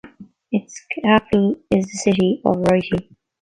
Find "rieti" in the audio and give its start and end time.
2.55-3.07